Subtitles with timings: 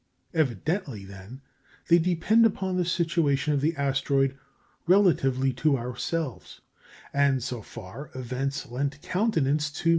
[0.33, 1.41] Evidently, then,
[1.87, 4.35] they depend upon the situation of the asteroid
[4.87, 6.59] relatively to ourselves;
[7.13, 9.89] and, so far, events lent countenance to M.